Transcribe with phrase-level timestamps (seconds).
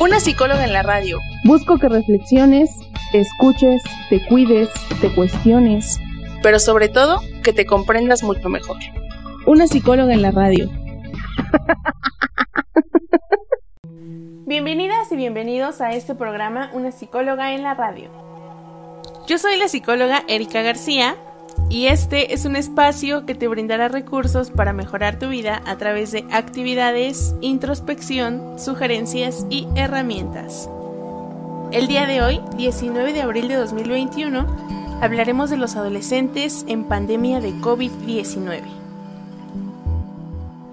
[0.00, 1.20] Una psicóloga en la radio.
[1.44, 2.74] Busco que reflexiones,
[3.12, 6.00] te escuches, te cuides, te cuestiones.
[6.42, 8.78] Pero sobre todo, que te comprendas mucho mejor.
[9.44, 10.70] Una psicóloga en la radio.
[14.46, 18.08] Bienvenidas y bienvenidos a este programa Una psicóloga en la radio.
[19.26, 21.14] Yo soy la psicóloga Erika García
[21.68, 26.10] y este es un espacio que te brindará recursos para mejorar tu vida a través
[26.12, 30.68] de actividades, introspección, sugerencias y herramientas.
[31.72, 34.44] El día de hoy, 19 de abril de 2021,
[35.00, 38.62] hablaremos de los adolescentes en pandemia de COVID-19.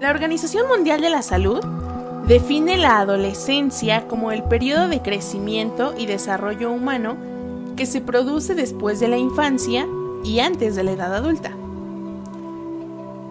[0.00, 1.60] La Organización Mundial de la Salud
[2.26, 7.16] define la adolescencia como el periodo de crecimiento y desarrollo humano
[7.76, 9.86] que se produce después de la infancia
[10.24, 11.52] y antes de la edad adulta.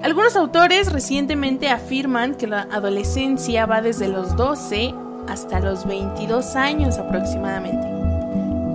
[0.02, 4.94] Algunos autores recientemente afirman que la adolescencia va desde los 12
[5.28, 7.88] hasta los 22 años aproximadamente,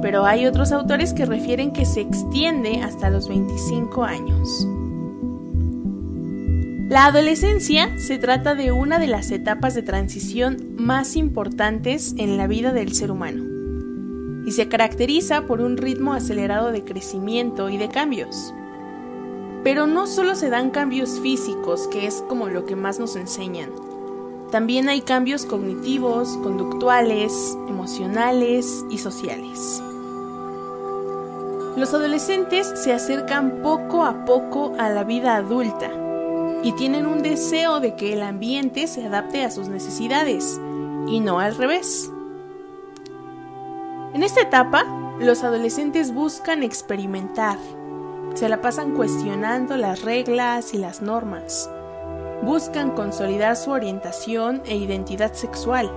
[0.03, 4.67] pero hay otros autores que refieren que se extiende hasta los 25 años.
[6.89, 12.47] La adolescencia se trata de una de las etapas de transición más importantes en la
[12.47, 13.52] vida del ser humano
[14.45, 18.53] y se caracteriza por un ritmo acelerado de crecimiento y de cambios.
[19.65, 23.71] Pero no solo se dan cambios físicos, que es como lo que más nos enseñan.
[24.51, 29.83] También hay cambios cognitivos, conductuales, emocionales y sociales.
[31.77, 35.91] Los adolescentes se acercan poco a poco a la vida adulta
[36.63, 40.61] y tienen un deseo de que el ambiente se adapte a sus necesidades
[41.09, 42.13] y no al revés.
[44.15, 44.85] En esta etapa,
[45.21, 47.57] los adolescentes buscan experimentar.
[48.35, 51.71] Se la pasan cuestionando las reglas y las normas.
[52.43, 55.91] Buscan consolidar su orientación e identidad sexual.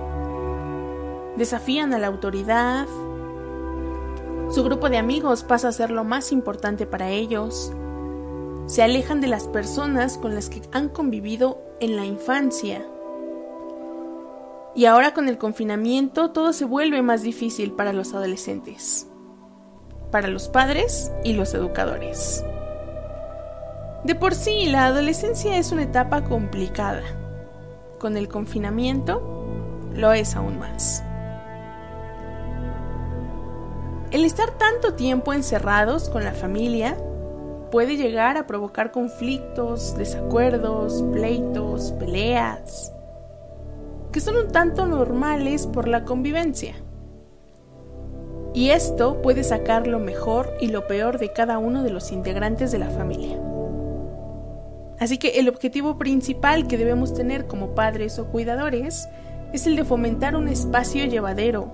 [1.36, 2.86] Desafían a la autoridad.
[4.48, 7.70] Su grupo de amigos pasa a ser lo más importante para ellos.
[8.64, 12.86] Se alejan de las personas con las que han convivido en la infancia
[14.76, 19.08] y ahora con el confinamiento todo se vuelve más difícil para los adolescentes,
[20.10, 22.44] para los padres y los educadores.
[24.04, 27.02] De por sí, la adolescencia es una etapa complicada.
[27.98, 29.22] Con el confinamiento,
[29.94, 31.02] lo es aún más.
[34.10, 36.98] El estar tanto tiempo encerrados con la familia
[37.72, 42.92] puede llegar a provocar conflictos, desacuerdos, pleitos, peleas,
[44.16, 46.74] que son un tanto normales por la convivencia.
[48.54, 52.72] Y esto puede sacar lo mejor y lo peor de cada uno de los integrantes
[52.72, 53.38] de la familia.
[54.98, 59.06] Así que el objetivo principal que debemos tener como padres o cuidadores
[59.52, 61.70] es el de fomentar un espacio llevadero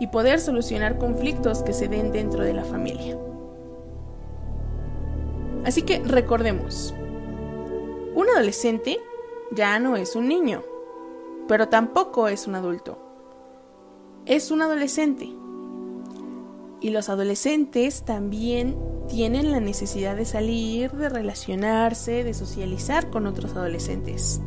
[0.00, 3.18] y poder solucionar conflictos que se den dentro de la familia.
[5.66, 6.94] Así que recordemos,
[8.14, 8.98] un adolescente
[9.52, 10.64] ya no es un niño
[11.48, 12.98] pero tampoco es un adulto.
[14.26, 15.28] Es un adolescente.
[16.80, 18.76] Y los adolescentes también
[19.08, 24.40] tienen la necesidad de salir, de relacionarse, de socializar con otros adolescentes.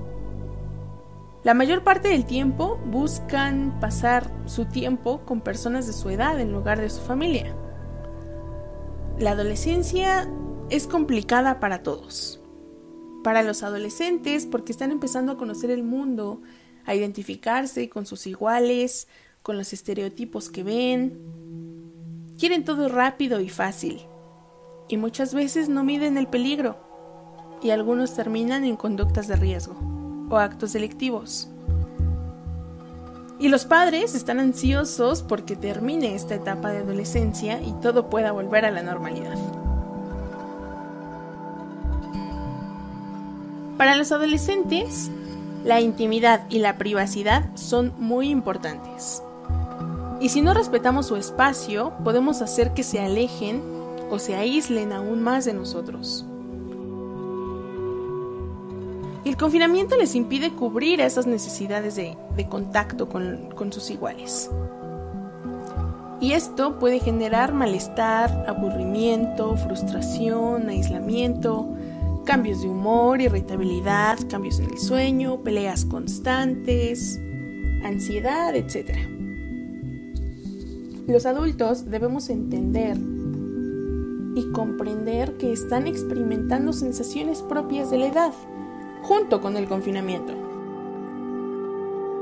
[1.44, 6.52] La mayor parte del tiempo buscan pasar su tiempo con personas de su edad en
[6.52, 7.56] lugar de su familia.
[9.18, 10.30] La adolescencia
[10.70, 12.42] es complicada para todos.
[13.24, 16.42] Para los adolescentes porque están empezando a conocer el mundo,
[16.90, 19.08] a identificarse con sus iguales,
[19.44, 21.20] con los estereotipos que ven.
[22.40, 24.02] Quieren todo rápido y fácil.
[24.88, 26.78] Y muchas veces no miden el peligro.
[27.62, 29.76] Y algunos terminan en conductas de riesgo
[30.32, 31.48] o actos delictivos.
[33.38, 38.66] Y los padres están ansiosos porque termine esta etapa de adolescencia y todo pueda volver
[38.66, 39.38] a la normalidad.
[43.78, 45.12] Para los adolescentes,
[45.64, 49.24] la intimidad y la privacidad son muy importantes.
[50.22, 53.62] Y si no respetamos su espacio, podemos hacer que se alejen
[54.10, 56.26] o se aíslen aún más de nosotros.
[59.26, 62.18] el confinamiento les impide cubrir esas necesidades de,
[62.50, 64.50] contacto con, con sus iguales.
[66.20, 71.68] Y esto puede generar malestar, aburrimiento, frustración, aislamiento,
[72.30, 77.20] cambios de humor, irritabilidad, cambios en el sueño, peleas constantes,
[77.84, 79.00] ansiedad, etc.
[81.08, 82.98] Los adultos debemos entender
[84.36, 88.34] y comprender que están experimentando sensaciones propias de la edad,
[89.02, 90.34] junto con el confinamiento.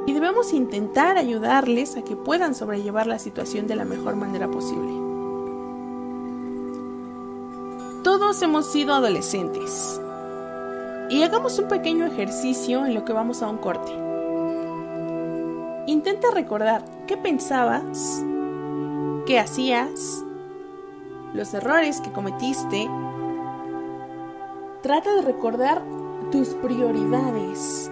[0.08, 5.07] Y debemos intentar ayudarles a que puedan sobrellevar la situación de la mejor manera posible.
[8.08, 10.00] Todos hemos sido adolescentes.
[11.10, 13.92] Y hagamos un pequeño ejercicio en lo que vamos a un corte.
[15.88, 18.24] Intenta recordar qué pensabas,
[19.26, 20.24] qué hacías,
[21.34, 22.90] los errores que cometiste.
[24.84, 25.84] Trata de recordar
[26.32, 27.92] tus prioridades,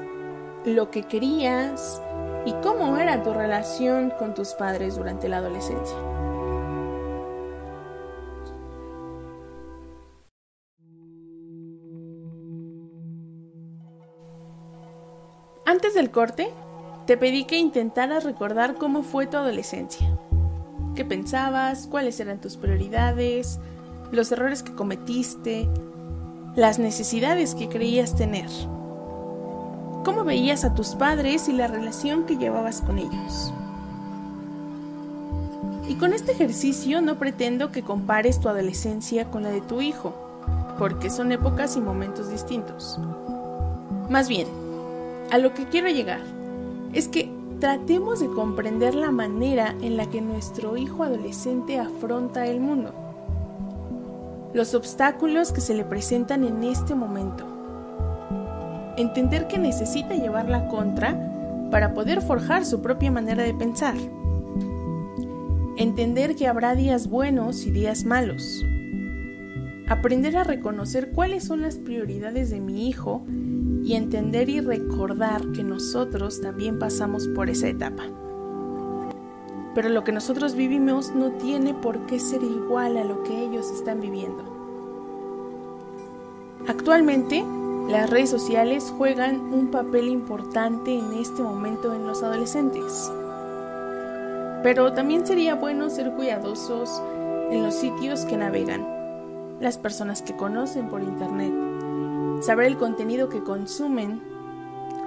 [0.64, 2.02] lo que querías
[2.46, 5.98] y cómo era tu relación con tus padres durante la adolescencia.
[15.75, 16.48] Antes del corte,
[17.06, 20.07] te pedí que intentaras recordar cómo fue tu adolescencia
[20.95, 23.60] qué pensabas, cuáles eran tus prioridades,
[24.13, 25.68] los errores que cometiste,
[26.56, 28.48] las necesidades que creías tener.
[30.06, 33.54] ¿Cómo veías a tus padres y la relación que llevabas con ellos?
[35.89, 40.16] Y con este ejercicio no pretendo que compares tu adolescencia con la de tu hijo,
[40.80, 42.98] porque son épocas y momentos distintos.
[44.10, 44.48] Más bien,
[45.31, 46.22] a lo que quiero llegar
[46.94, 47.30] es que
[47.60, 52.94] tratemos de comprender la manera en la que nuestro hijo adolescente afronta el mundo,
[54.54, 57.45] los obstáculos que se le presentan en este momento,
[58.98, 63.95] entender que necesita llevar la contra para poder forjar su propia manera de pensar,
[65.78, 68.66] entender que habrá días buenos y días malos,
[69.88, 73.24] aprender a reconocer cuáles son las prioridades de mi hijo
[73.86, 78.02] y entender y recordar que nosotros también pasamos por esa etapa.
[79.76, 83.70] Pero lo que nosotros vivimos no tiene por qué ser igual a lo que ellos
[83.70, 84.44] están viviendo.
[86.68, 87.46] Actualmente,
[87.88, 93.12] las redes sociales juegan un papel importante en este momento en los adolescentes.
[94.64, 97.04] Pero también sería bueno ser cuidadosos
[97.52, 98.84] en los sitios que navegan,
[99.60, 101.65] las personas que conocen por internet
[102.45, 104.21] saber el contenido que consumen,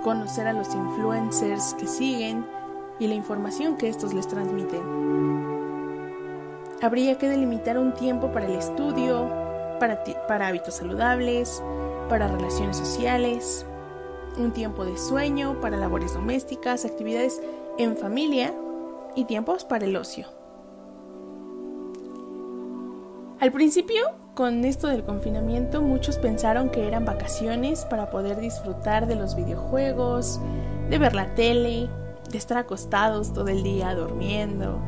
[0.03, 2.45] conocer a los influencers que siguen
[2.99, 4.83] y la información que estos les transmiten.
[6.83, 9.29] Habría que delimitar un tiempo para el estudio,
[9.79, 11.63] para, para hábitos saludables,
[12.09, 13.65] para relaciones sociales,
[14.37, 17.41] un tiempo de sueño, para labores domésticas, actividades
[17.79, 18.53] en familia
[19.15, 20.27] y tiempos para el ocio.
[23.39, 24.03] Al principio
[24.39, 30.41] con esto del confinamiento muchos pensaron que eran vacaciones para poder disfrutar de los videojuegos,
[30.89, 31.89] de ver la tele,
[32.31, 34.79] de estar acostados todo el día durmiendo.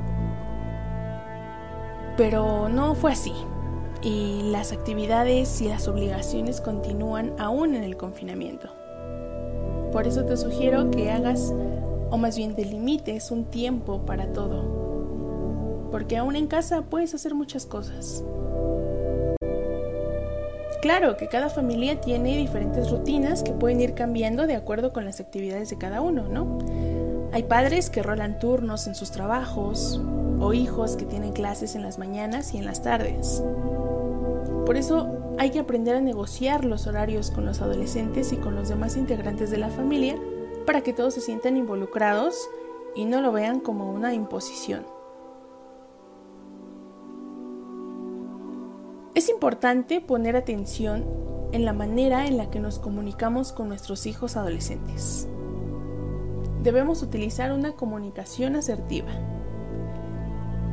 [2.17, 3.33] Pero no fue así.
[4.03, 8.69] Y las actividades y las obligaciones continúan aún en el confinamiento.
[9.91, 11.53] Por eso te sugiero que hagas,
[12.11, 15.89] o más bien delimites un tiempo para todo.
[15.91, 18.23] Porque aún en casa puedes hacer muchas cosas.
[20.81, 25.21] Claro que cada familia tiene diferentes rutinas que pueden ir cambiando de acuerdo con las
[25.21, 26.59] actividades de cada uno, ¿no?
[27.33, 30.01] Hay padres que rolan turnos en sus trabajos
[30.41, 33.43] o hijos que tienen clases en las mañanas y en las tardes.
[34.65, 38.71] Por eso hay que aprender a negociar los horarios con los adolescentes y con los
[38.71, 40.17] demás integrantes de la familia
[40.65, 42.49] para que todos se sientan involucrados
[42.95, 44.87] y no lo vean como una imposición.
[49.21, 51.05] Es importante poner atención
[51.53, 55.29] en la manera en la que nos comunicamos con nuestros hijos adolescentes.
[56.63, 59.11] Debemos utilizar una comunicación asertiva.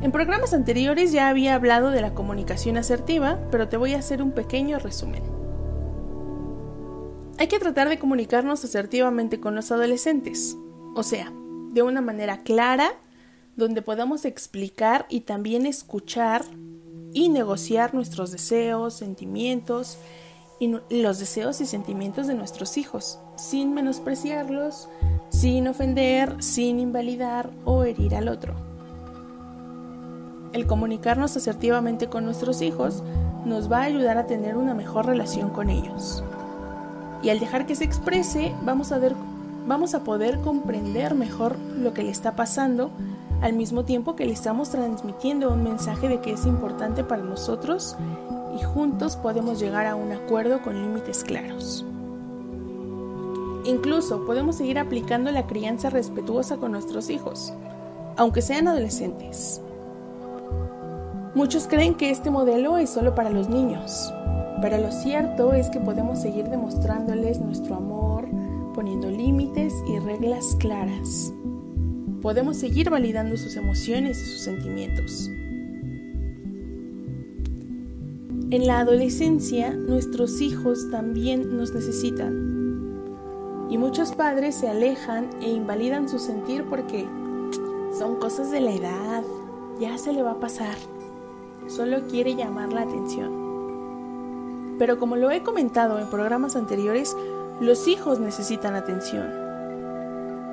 [0.00, 4.22] En programas anteriores ya había hablado de la comunicación asertiva, pero te voy a hacer
[4.22, 5.24] un pequeño resumen.
[7.36, 10.56] Hay que tratar de comunicarnos asertivamente con los adolescentes,
[10.94, 11.30] o sea,
[11.72, 12.92] de una manera clara,
[13.56, 16.46] donde podamos explicar y también escuchar
[17.12, 19.98] y negociar nuestros deseos, sentimientos
[20.60, 24.88] y los deseos y sentimientos de nuestros hijos, sin menospreciarlos,
[25.28, 28.54] sin ofender, sin invalidar o herir al otro.
[30.52, 33.02] El comunicarnos asertivamente con nuestros hijos
[33.44, 36.24] nos va a ayudar a tener una mejor relación con ellos.
[37.22, 39.14] Y al dejar que se exprese, vamos a, ver,
[39.66, 42.90] vamos a poder comprender mejor lo que le está pasando
[43.40, 47.96] al mismo tiempo que le estamos transmitiendo un mensaje de que es importante para nosotros
[48.58, 51.84] y juntos podemos llegar a un acuerdo con límites claros.
[53.64, 57.52] Incluso podemos seguir aplicando la crianza respetuosa con nuestros hijos,
[58.16, 59.60] aunque sean adolescentes.
[61.34, 64.12] Muchos creen que este modelo es solo para los niños,
[64.60, 68.26] pero lo cierto es que podemos seguir demostrándoles nuestro amor,
[68.74, 71.32] poniendo límites y reglas claras.
[72.22, 75.30] Podemos seguir validando sus emociones y sus sentimientos.
[78.50, 83.68] En la adolescencia, nuestros hijos también nos necesitan.
[83.70, 87.06] Y muchos padres se alejan e invalidan su sentir porque
[87.98, 89.22] son cosas de la edad,
[89.78, 90.76] ya se le va a pasar.
[91.66, 94.76] Solo quiere llamar la atención.
[94.78, 97.14] Pero como lo he comentado en programas anteriores,
[97.60, 99.37] los hijos necesitan atención.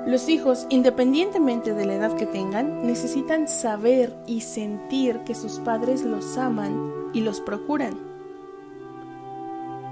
[0.06, 6.04] Los hijos, independientemente de la edad que tengan, necesitan saber y sentir que sus padres
[6.04, 7.98] los aman y los procuran.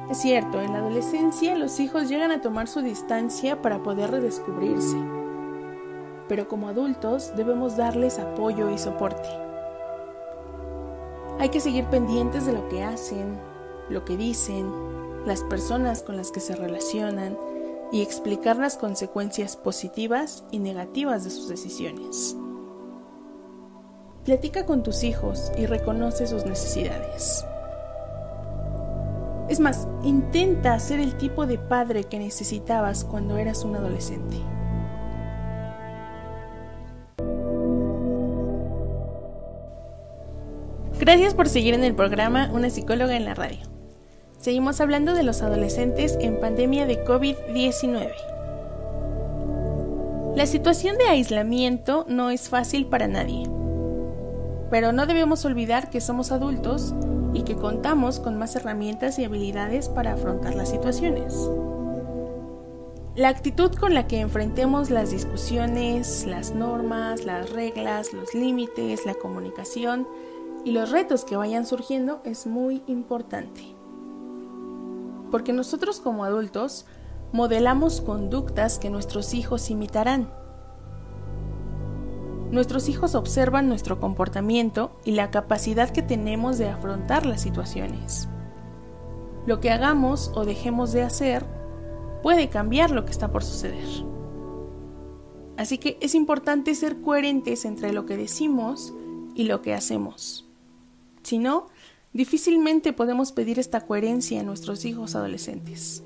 [0.08, 4.96] Es cierto, en la adolescencia los hijos llegan a tomar su distancia para poder redescubrirse,
[6.28, 9.28] pero como adultos debemos darles apoyo y soporte.
[11.40, 13.36] Hay que seguir pendientes de lo que hacen,
[13.88, 14.70] lo que dicen,
[15.26, 17.36] las personas con las que se relacionan
[17.94, 22.36] y explicar las consecuencias positivas y negativas de sus decisiones.
[24.24, 27.44] Platica con tus hijos y reconoce sus necesidades.
[29.48, 34.38] Es más, intenta ser el tipo de padre que necesitabas cuando eras un adolescente.
[40.98, 43.73] Gracias por seguir en el programa Una psicóloga en la radio.
[44.44, 48.10] Seguimos hablando de los adolescentes en pandemia de COVID-19.
[50.36, 53.48] La situación de aislamiento no es fácil para nadie,
[54.68, 56.92] pero no debemos olvidar que somos adultos
[57.32, 61.34] y que contamos con más herramientas y habilidades para afrontar las situaciones.
[63.14, 69.14] La actitud con la que enfrentemos las discusiones, las normas, las reglas, los límites, la
[69.14, 70.06] comunicación
[70.66, 73.74] y los retos que vayan surgiendo es muy importante.
[75.34, 76.86] Porque nosotros como adultos
[77.32, 80.30] modelamos conductas que nuestros hijos imitarán
[82.52, 88.28] Nuestros hijos observan nuestro comportamiento y la capacidad que tenemos de afrontar las situaciones.
[89.44, 91.44] Lo que hagamos o dejemos de hacer
[92.22, 93.88] puede cambiar lo que está por suceder.
[95.56, 98.94] Así que es importante ser coherentes entre lo que decimos
[99.34, 100.48] y lo que hacemos.
[101.24, 101.66] Si no,
[102.14, 106.02] difícilmente podemos pedir esta coherencia a nuestros hijos adolescentes.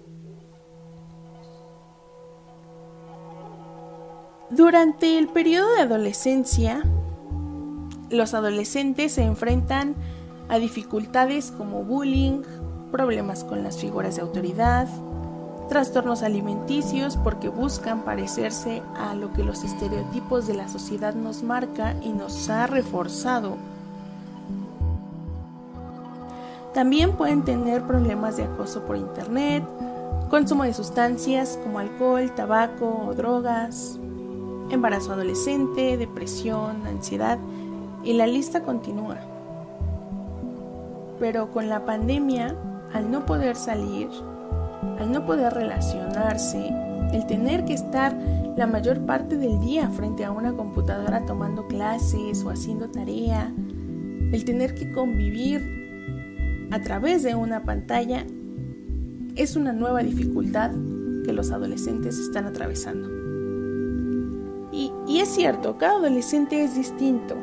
[4.51, 6.83] Durante el periodo de adolescencia,
[8.11, 9.95] los adolescentes se enfrentan
[10.49, 12.43] a dificultades como bullying,
[12.91, 14.89] problemas con las figuras de autoridad,
[15.69, 21.95] trastornos alimenticios porque buscan parecerse a lo que los estereotipos de la sociedad nos marca
[22.03, 23.59] y nos ha reforzado.
[26.79, 29.65] También pueden tener problemas de acoso por internet,
[30.31, 33.99] consumo de sustancias como alcohol, tabaco o drogas,
[34.71, 37.37] embarazo adolescente, depresión, ansiedad
[38.05, 39.17] y la lista continúa.
[41.19, 42.55] Pero con la pandemia,
[42.95, 44.09] al no poder salir,
[45.01, 46.73] al no poder relacionarse,
[47.13, 48.17] el tener que estar
[48.57, 53.53] la mayor parte del día frente a una computadora tomando clases o haciendo tarea,
[54.31, 55.88] el tener que convivir
[56.71, 58.25] a través de una pantalla,
[59.37, 60.71] es una nueva dificultad
[61.25, 63.09] que los adolescentes están atravesando.
[64.71, 67.37] Y, es cierto, cada adolescente es distinto.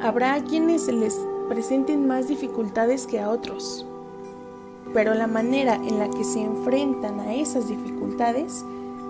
[0.00, 1.16] Habrá quienes se les
[1.48, 3.86] presenten más dificultades que a otros.
[4.92, 8.64] Pero la manera en la que se enfrentan a esas dificultades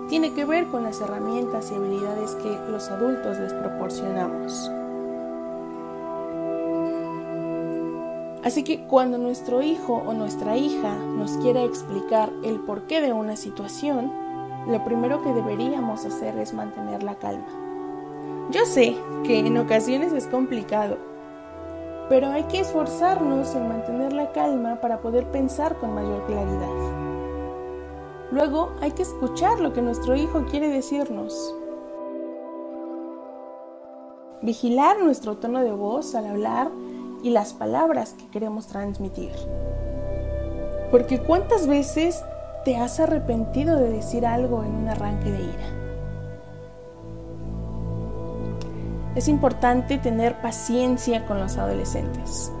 [0.09, 4.69] tiene que ver con las herramientas y habilidades que los adultos les proporcionamos.
[8.43, 13.37] Así que cuando nuestro hijo o nuestra hija nos quiera explicar el porqué de una
[13.37, 14.11] situación,
[14.67, 17.47] lo primero que deberíamos hacer es mantener la calma.
[18.51, 20.97] Yo sé que en ocasiones es complicado,
[22.09, 27.03] pero hay que esforzarnos en mantener la calma para poder pensar con mayor claridad.
[28.31, 31.55] Luego hay que escuchar lo que nuestro hijo quiere decirnos.
[34.41, 36.69] Vigilar nuestro tono de voz al hablar
[37.23, 39.31] y las palabras que queremos transmitir.
[40.91, 42.23] Porque cuántas veces
[42.63, 45.83] ¿Te has arrepentido de decir algo en un arranque de ira?
[49.15, 52.51] es importante tener paciencia con los adolescentes,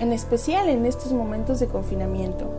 [0.00, 2.50] en especial en estos momentos de confinamiento.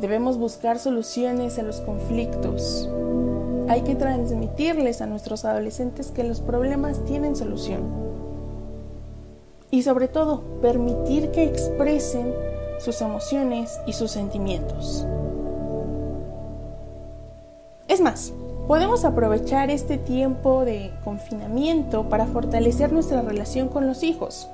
[0.00, 2.90] Debemos buscar soluciones a los conflictos.
[3.68, 8.05] Hay que transmitirles a nuestros adolescentes que los problemas tienen solución.
[9.76, 12.32] Y sobre todo, permitir que expresen
[12.78, 15.06] sus emociones y sus sentimientos.
[17.86, 18.32] Es más,
[18.68, 24.48] podemos aprovechar este tiempo de confinamiento para fortalecer nuestra relación con los hijos.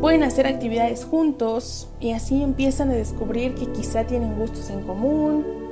[0.00, 5.63] Pueden hacer actividades juntos y así empiezan a descubrir que quizá tienen gustos en común.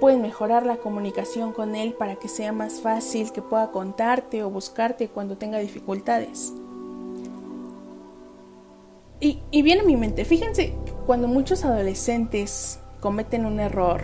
[0.00, 4.50] Pueden mejorar la comunicación con él para que sea más fácil que pueda contarte o
[4.50, 6.52] buscarte cuando tenga dificultades.
[9.20, 10.74] Y, viene a mi mente, fíjense,
[11.06, 14.02] cuando muchos adolescentes cometen un error,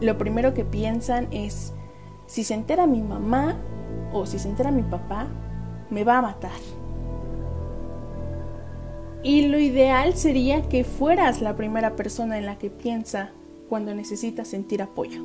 [0.00, 1.72] lo primero que piensan es,
[2.26, 3.56] si se entera mi mamá
[4.12, 5.28] o si se entera mi papá,
[5.90, 6.50] me va a matar.
[9.22, 13.30] Y lo ideal sería que fueras la primera persona en la que piensa
[13.68, 15.22] cuando necesita sentir apoyo.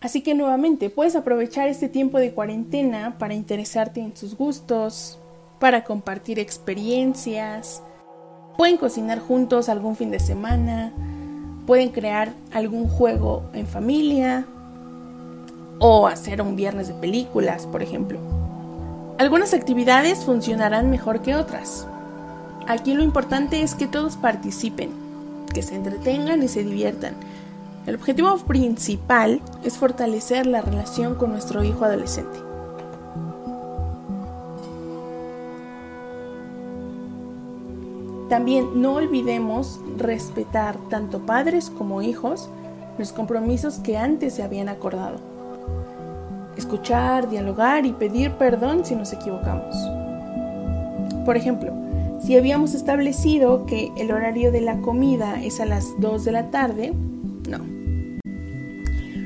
[0.00, 5.18] Así que nuevamente puedes aprovechar este tiempo de cuarentena para interesarte en sus gustos,
[5.58, 7.82] para compartir experiencias,
[8.56, 10.92] pueden cocinar juntos algún fin de semana,
[11.66, 14.46] pueden crear algún juego en familia
[15.78, 18.18] o hacer un viernes de películas, por ejemplo.
[19.18, 21.86] Algunas actividades funcionarán mejor que otras.
[22.66, 24.90] Aquí lo importante es que todos participen,
[25.52, 27.14] que se entretengan y se diviertan
[27.86, 32.38] el objetivo principal es fortalecer la relación con nuestro hijo adolescente.
[38.28, 42.48] También no olvidemos respetar tanto padres como hijos
[42.98, 45.18] los compromisos que antes se habían acordado.
[46.56, 49.74] Escuchar, dialogar y pedir perdón si nos equivocamos.
[51.24, 51.72] Por ejemplo,
[52.30, 56.52] si habíamos establecido que el horario de la comida es a las 2 de la
[56.52, 56.92] tarde,
[57.48, 57.58] no.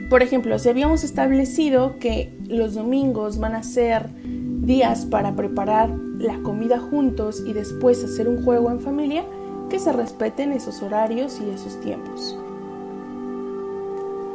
[0.09, 6.39] Por ejemplo, si habíamos establecido que los domingos van a ser días para preparar la
[6.39, 9.27] comida juntos y después hacer un juego en familia,
[9.69, 12.39] que se respeten esos horarios y esos tiempos.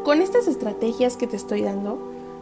[0.04, 1.98] Con estas estrategias que te estoy dando,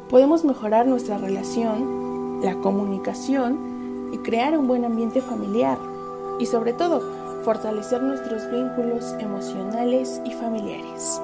[0.09, 5.77] podemos mejorar nuestra relación, la comunicación y crear un buen ambiente familiar
[6.39, 7.01] y sobre todo
[7.43, 11.21] fortalecer nuestros vínculos emocionales y familiares.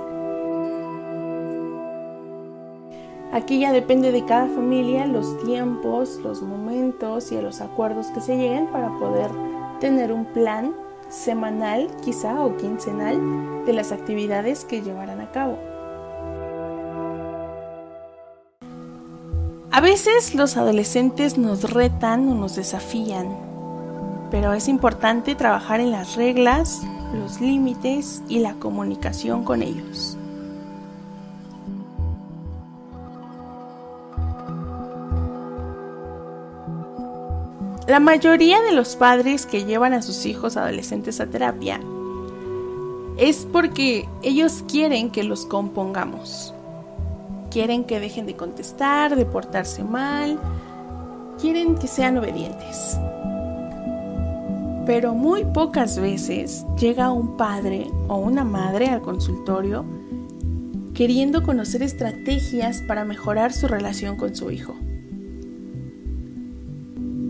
[3.33, 8.37] Aquí ya depende de cada familia los tiempos, los momentos y los acuerdos que se
[8.37, 9.31] lleguen para poder
[9.79, 10.75] tener un plan
[11.09, 15.57] semanal quizá o quincenal de las actividades que llevarán a cabo.
[19.71, 23.35] A veces los adolescentes nos retan o nos desafían,
[24.33, 26.81] pero es importante trabajar en las reglas,
[27.13, 30.17] los límites y la comunicación con ellos.
[37.85, 41.79] La mayoría de los padres que llevan a sus hijos adolescentes a terapia
[43.17, 46.55] es porque ellos quieren que los compongamos.
[47.51, 50.39] Quieren que dejen de contestar, de portarse mal,
[51.39, 52.97] quieren que sean obedientes.
[54.85, 59.85] Pero muy pocas veces llega un padre o una madre al consultorio
[60.93, 64.75] queriendo conocer estrategias para mejorar su relación con su hijo.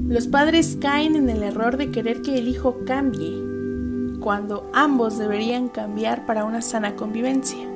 [0.07, 3.31] Los padres caen en el error de querer que el hijo cambie,
[4.19, 7.67] cuando ambos deberían cambiar para una sana convivencia.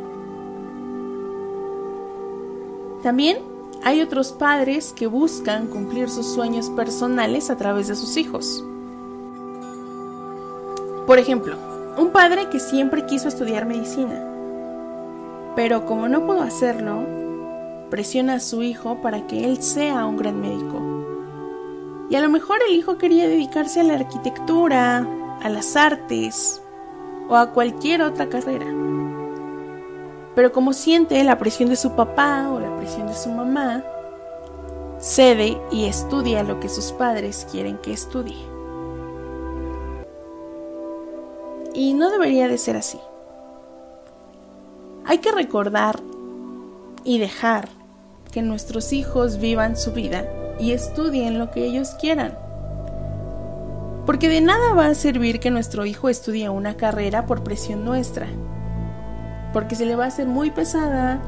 [3.01, 3.37] También
[3.83, 8.63] hay otros padres que buscan cumplir sus sueños personales a través de sus hijos.
[11.07, 11.57] Por ejemplo,
[11.97, 14.21] un padre que siempre quiso estudiar medicina,
[15.55, 16.99] pero como no pudo hacerlo,
[17.89, 20.97] presiona a su hijo para que él sea un gran médico
[22.09, 25.05] y a lo mejor el hijo quería dedicarse a la arquitectura,
[25.41, 26.61] a las artes
[27.29, 28.67] o a cualquier otra carrera.
[30.35, 33.83] Pero como siente la presión de su papá o la presión de su mamá,
[34.99, 38.56] cede y estudia lo que sus padres quieren que estudie.
[41.77, 42.97] Y no debería de ser así.
[45.05, 45.99] Hay que recordar
[47.03, 47.69] y dejar
[48.31, 50.25] que nuestros hijos vivan su vida
[50.59, 52.35] y estudien lo que ellos quieran.
[54.07, 58.25] Porque de nada va a servir que nuestro hijo estudie una carrera por presión nuestra.
[59.53, 61.21] Porque se le va a hacer muy pesada,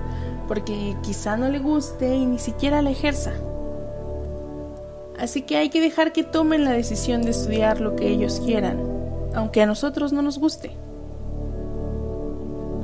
[0.48, 3.34] porque quizá no le guste y ni siquiera la ejerza.
[5.20, 8.99] Así que hay que dejar que tomen la decisión de estudiar lo que ellos quieran,
[9.40, 10.72] aunque a nosotros no nos guste.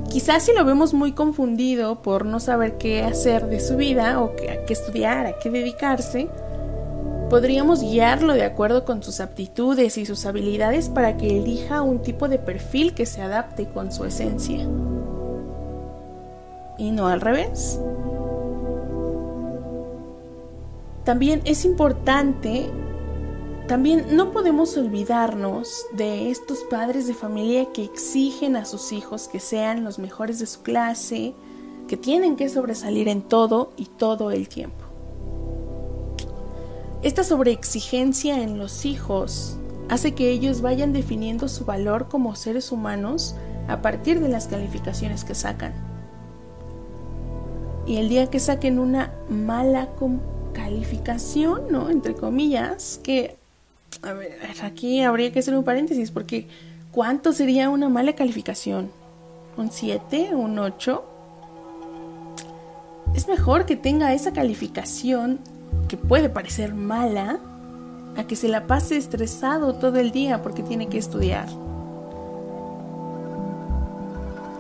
[0.10, 4.36] Quizás si lo vemos muy confundido por no saber qué hacer de su vida o
[4.36, 6.30] qué, a qué estudiar, a qué dedicarse,
[7.30, 12.30] podríamos guiarlo de acuerdo con sus aptitudes y sus habilidades para que elija un tipo
[12.30, 14.66] de perfil que se adapte con su esencia.
[16.78, 17.80] Y no al revés.
[21.04, 22.70] También es importante
[23.68, 29.40] también no podemos olvidarnos de estos padres de familia que exigen a sus hijos que
[29.40, 31.34] sean los mejores de su clase,
[31.88, 34.86] que tienen que sobresalir en todo y todo el tiempo.
[37.02, 39.58] Esta sobreexigencia en los hijos
[39.90, 43.36] hace que ellos vayan definiendo su valor como seres humanos
[43.68, 45.74] a partir de las calificaciones que sacan.
[47.88, 49.90] Y el día que saquen una mala
[50.54, 51.90] calificación, ¿no?
[51.90, 53.38] Entre comillas, que
[54.06, 56.48] a ver, aquí habría que hacer un paréntesis porque
[56.92, 58.92] ¿cuánto sería una mala calificación?
[59.58, 60.36] ¿Un 7?
[60.36, 61.04] ¿Un 8?
[63.16, 65.40] Es mejor que tenga esa calificación
[65.88, 67.40] que puede parecer mala
[68.16, 71.48] a que se la pase estresado todo el día porque tiene que estudiar.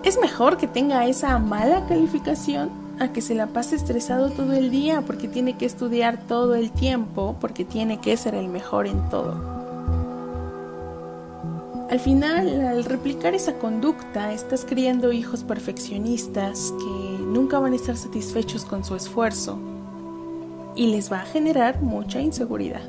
[0.04, 4.72] Es mejor que tenga esa mala calificación a que se la pase estresado todo el
[4.72, 9.10] día porque tiene que estudiar todo el tiempo, porque tiene que ser el mejor en
[9.10, 9.56] todo.
[11.90, 17.96] Al final, al replicar esa conducta, estás criando hijos perfeccionistas que nunca van a estar
[17.96, 19.60] satisfechos con su esfuerzo
[20.76, 22.82] y les va a generar mucha inseguridad.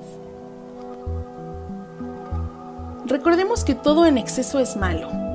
[3.06, 5.25] Recordemos que todo en exceso es malo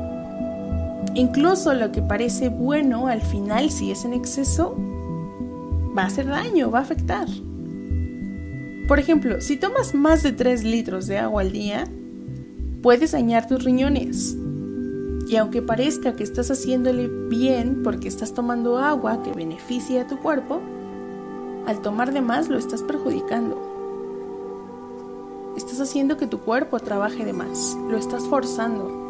[1.13, 4.76] Incluso lo que parece bueno al final, si es en exceso,
[5.97, 7.28] va a hacer daño, va a afectar.
[8.88, 11.84] Por ejemplo, si tomas más de 3 litros de agua al día,
[12.82, 14.38] puedes dañar tus riñones.
[15.28, 20.17] Y aunque parezca que estás haciéndole bien porque estás tomando agua que beneficia a tu
[20.17, 20.62] cuerpo,
[21.67, 23.69] al tomar de más lo estás perjudicando.
[25.56, 29.01] Estás haciendo que tu cuerpo trabaje de más, lo estás forzando.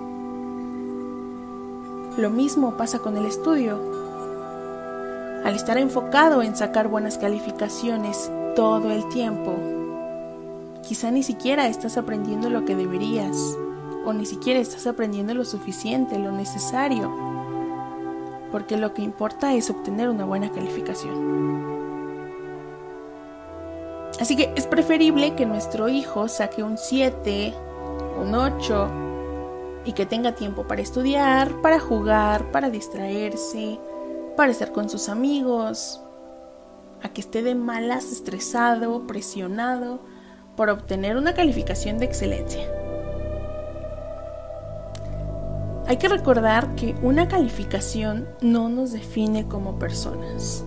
[2.18, 3.80] Lo mismo pasa con el estudio.
[5.46, 9.56] Al estar enfocado en sacar buenas calificaciones todo el tiempo,
[10.86, 13.38] quizá ni siquiera estás aprendiendo lo que deberías
[14.06, 17.10] o ni siquiera estás aprendiendo lo suficiente, lo necesario,
[18.52, 21.72] porque lo que importa es obtener una buena calificación.
[24.20, 27.54] Así que es preferible que nuestro hijo saque un 7,
[28.22, 29.01] un 8
[29.86, 33.80] y que tenga tiempo para estudiar, para jugar, para distraerse,
[34.38, 36.02] para estar con sus amigos,
[37.02, 40.00] a que esté de malas, estresado, presionado
[40.56, 42.70] por obtener una calificación de excelencia.
[45.88, 50.64] Hay que recordar que una calificación no nos define como personas.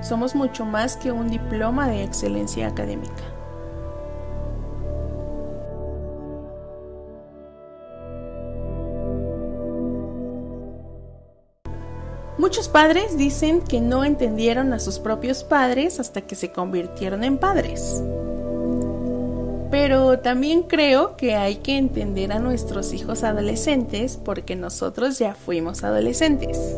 [0.00, 3.35] Somos mucho más que un diploma de excelencia académica.
[12.38, 17.38] Muchos padres dicen que no entendieron a sus propios padres hasta que se convirtieron en
[17.38, 18.02] padres.
[19.70, 25.82] Pero también creo que hay que entender a nuestros hijos adolescentes porque nosotros ya fuimos
[25.82, 26.76] adolescentes.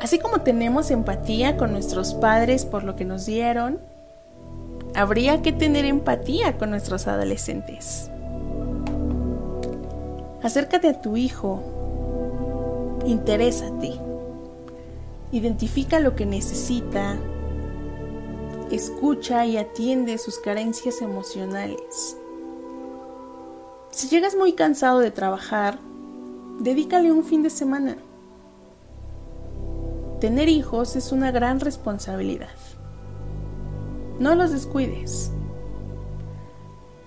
[0.00, 3.78] Así como tenemos empatía con nuestros padres por lo que nos dieron,
[4.94, 8.10] habría que tener empatía con nuestros adolescentes.
[10.42, 11.77] Acércate a tu hijo
[13.08, 13.98] Interésate.
[15.32, 17.16] Identifica lo que necesita.
[18.70, 22.18] Escucha y atiende sus carencias emocionales.
[23.92, 25.78] Si llegas muy cansado de trabajar,
[26.60, 27.96] dedícale un fin de semana.
[30.20, 32.58] Tener hijos es una gran responsabilidad.
[34.18, 35.30] No los descuides.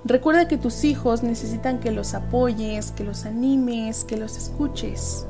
[0.04, 5.28] Recuerda que tus hijos necesitan que los apoyes, que los animes, que los escuches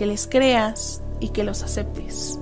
[0.00, 2.38] que les creas y que los aceptes.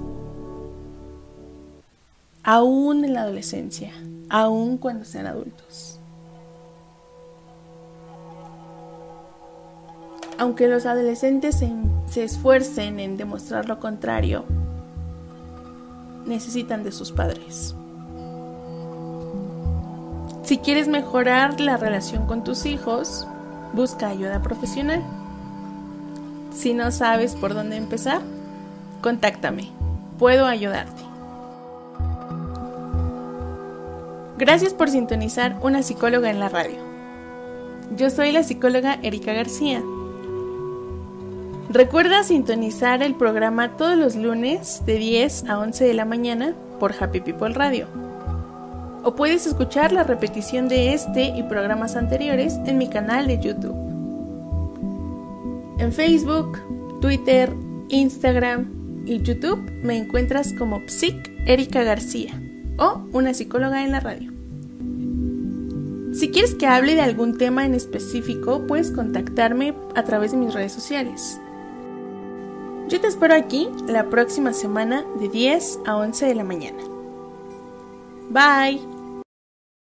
[2.44, 3.90] Aún en la adolescencia,
[4.30, 5.98] aún cuando sean adultos.
[10.38, 11.72] Aunque los adolescentes se,
[12.06, 14.44] se esfuercen en demostrar lo contrario,
[16.26, 17.74] necesitan de sus padres.
[20.44, 23.26] Si quieres mejorar la relación con tus hijos,
[23.72, 25.02] busca ayuda profesional.
[26.50, 28.20] Si no sabes por dónde empezar,
[29.00, 29.70] contáctame.
[30.18, 31.02] Puedo ayudarte.
[34.38, 36.78] Gracias por sintonizar Una psicóloga en la radio.
[37.96, 39.82] Yo soy la psicóloga Erika García.
[41.70, 46.94] Recuerda sintonizar el programa todos los lunes de 10 a 11 de la mañana por
[46.98, 47.86] Happy People Radio.
[49.02, 53.87] O puedes escuchar la repetición de este y programas anteriores en mi canal de YouTube.
[55.78, 56.58] En Facebook,
[57.00, 57.52] Twitter,
[57.88, 62.40] Instagram y YouTube me encuentras como Psic Erika García
[62.78, 64.32] o una psicóloga en la radio.
[66.12, 70.52] Si quieres que hable de algún tema en específico, puedes contactarme a través de mis
[70.52, 71.40] redes sociales.
[72.88, 76.82] Yo te espero aquí la próxima semana de 10 a 11 de la mañana.
[78.30, 78.97] Bye.